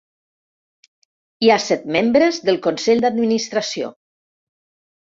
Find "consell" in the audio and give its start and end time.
2.71-3.07